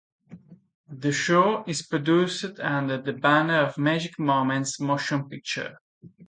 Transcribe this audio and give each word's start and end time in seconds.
The 0.89 1.11
show 1.11 1.63
is 1.67 1.83
produced 1.83 2.59
under 2.59 2.99
the 2.99 3.13
banner 3.13 3.57
of 3.59 3.77
Magic 3.77 4.17
Moments 4.17 4.79
Motion 4.79 5.29
Pictures. 5.29 5.77